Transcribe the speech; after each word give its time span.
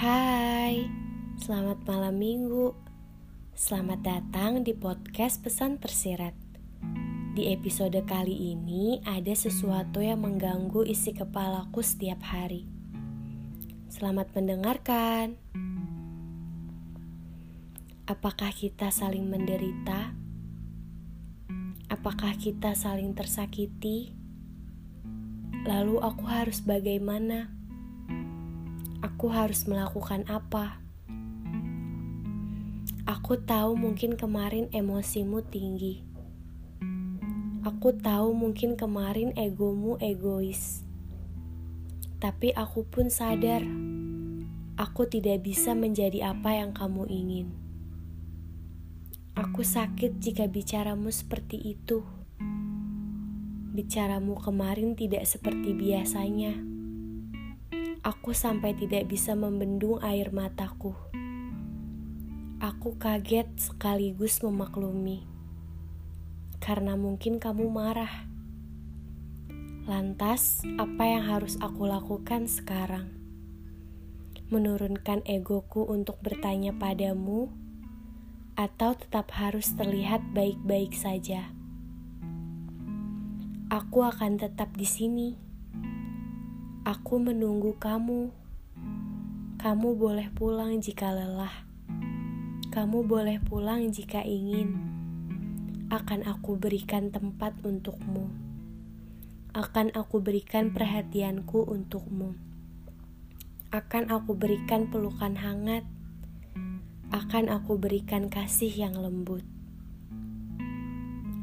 Hai, 0.00 0.88
selamat 1.44 1.84
malam 1.84 2.16
minggu. 2.16 2.72
Selamat 3.52 4.00
datang 4.00 4.64
di 4.64 4.72
podcast 4.72 5.44
Pesan 5.44 5.76
Tersirat. 5.76 6.32
Di 7.36 7.52
episode 7.52 8.00
kali 8.08 8.56
ini 8.56 9.04
ada 9.04 9.36
sesuatu 9.36 10.00
yang 10.00 10.24
mengganggu 10.24 10.88
isi 10.88 11.12
kepalaku 11.12 11.84
setiap 11.84 12.16
hari. 12.24 12.64
Selamat 13.92 14.32
mendengarkan. 14.32 15.36
Apakah 18.08 18.56
kita 18.56 18.88
saling 18.88 19.28
menderita? 19.28 20.16
Apakah 21.92 22.40
kita 22.40 22.72
saling 22.72 23.12
tersakiti? 23.12 24.16
Lalu 25.68 26.00
aku 26.00 26.24
harus 26.24 26.64
bagaimana? 26.64 27.60
Aku 29.00 29.32
harus 29.32 29.64
melakukan 29.64 30.28
apa. 30.28 30.76
Aku 33.08 33.40
tahu 33.40 33.74
mungkin 33.74 34.14
kemarin 34.20 34.68
emosimu 34.70 35.40
tinggi. 35.48 36.04
Aku 37.64 37.96
tahu 37.96 38.36
mungkin 38.36 38.76
kemarin 38.76 39.32
egomu 39.36 39.96
egois. 40.00 40.84
Tapi 42.20 42.52
aku 42.52 42.84
pun 42.84 43.08
sadar, 43.08 43.64
aku 44.76 45.08
tidak 45.08 45.48
bisa 45.48 45.72
menjadi 45.72 46.36
apa 46.36 46.60
yang 46.60 46.76
kamu 46.76 47.08
ingin. 47.08 47.48
Aku 49.32 49.64
sakit 49.64 50.20
jika 50.20 50.44
bicaramu 50.44 51.08
seperti 51.08 51.56
itu. 51.56 52.04
Bicaramu 53.72 54.36
kemarin 54.36 54.92
tidak 54.92 55.24
seperti 55.24 55.72
biasanya 55.72 56.79
Aku 58.00 58.32
sampai 58.32 58.72
tidak 58.72 59.12
bisa 59.12 59.36
membendung 59.36 60.00
air 60.00 60.32
mataku. 60.32 60.96
Aku 62.56 62.96
kaget 62.96 63.44
sekaligus 63.60 64.40
memaklumi, 64.40 65.28
karena 66.64 66.96
mungkin 66.96 67.36
kamu 67.36 67.68
marah. 67.68 68.24
Lantas, 69.84 70.64
apa 70.80 71.04
yang 71.12 71.28
harus 71.28 71.60
aku 71.60 71.84
lakukan 71.84 72.48
sekarang? 72.48 73.12
Menurunkan 74.48 75.20
egoku 75.28 75.84
untuk 75.84 76.24
bertanya 76.24 76.72
padamu, 76.72 77.52
atau 78.56 78.96
tetap 78.96 79.28
harus 79.36 79.76
terlihat 79.76 80.24
baik-baik 80.32 80.96
saja? 80.96 81.52
Aku 83.68 84.08
akan 84.08 84.40
tetap 84.40 84.72
di 84.72 84.88
sini 84.88 85.50
Aku 86.90 87.22
menunggu 87.22 87.78
kamu. 87.78 88.34
Kamu 89.62 89.94
boleh 89.94 90.26
pulang 90.34 90.82
jika 90.82 91.14
lelah. 91.14 91.62
Kamu 92.74 93.06
boleh 93.06 93.38
pulang 93.38 93.94
jika 93.94 94.26
ingin. 94.26 94.74
Akan 95.86 96.26
aku 96.26 96.58
berikan 96.58 97.14
tempat 97.14 97.54
untukmu. 97.62 98.26
Akan 99.54 99.94
aku 99.94 100.18
berikan 100.18 100.74
perhatianku 100.74 101.62
untukmu. 101.62 102.34
Akan 103.70 104.10
aku 104.10 104.34
berikan 104.34 104.90
pelukan 104.90 105.38
hangat. 105.38 105.86
Akan 107.14 107.54
aku 107.54 107.78
berikan 107.78 108.26
kasih 108.26 108.74
yang 108.74 108.98
lembut. 108.98 109.46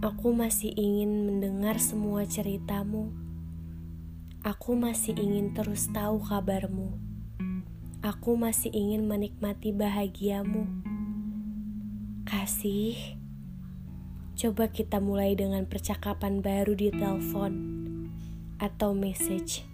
Aku 0.03 0.35
masih 0.35 0.75
ingin 0.75 1.23
mendengar 1.23 1.79
semua 1.79 2.27
ceritamu 2.27 3.26
Aku 4.45 4.77
masih 4.77 5.17
ingin 5.17 5.57
terus 5.57 5.89
tahu 5.89 6.21
kabarmu. 6.21 6.93
Aku 8.05 8.37
masih 8.37 8.69
ingin 8.69 9.09
menikmati 9.09 9.73
bahagiamu. 9.73 10.69
Kasih, 12.21 13.17
coba 14.37 14.69
kita 14.69 15.01
mulai 15.01 15.33
dengan 15.33 15.65
percakapan 15.65 16.45
baru 16.45 16.77
di 16.77 16.93
telepon 16.93 17.53
atau 18.61 18.93
message. 18.93 19.65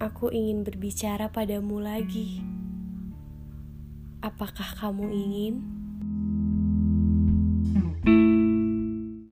Aku 0.00 0.32
ingin 0.32 0.64
berbicara 0.64 1.28
padamu 1.28 1.76
lagi. 1.76 2.40
Apakah 4.24 4.76
kamu 4.80 5.12
ingin? 5.12 5.54
thank 7.76 8.08
you 8.08 8.35